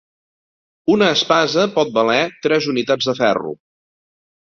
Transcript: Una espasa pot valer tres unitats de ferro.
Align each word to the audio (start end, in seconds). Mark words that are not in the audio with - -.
Una 0.93 1.09
espasa 1.17 1.67
pot 1.77 1.93
valer 1.99 2.19
tres 2.49 2.73
unitats 2.75 3.11
de 3.15 3.19
ferro. 3.25 3.57